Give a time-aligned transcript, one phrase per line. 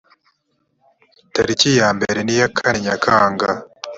[1.33, 3.49] tariki yambere n iya kane nyakanga